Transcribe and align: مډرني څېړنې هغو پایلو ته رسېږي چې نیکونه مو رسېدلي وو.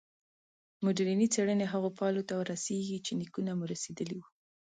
مډرني 0.83 1.27
څېړنې 1.33 1.65
هغو 1.73 1.89
پایلو 1.97 2.27
ته 2.29 2.35
رسېږي 2.51 2.97
چې 3.05 3.11
نیکونه 3.21 3.51
مو 3.57 3.65
رسېدلي 3.73 4.15
وو. 4.17 4.27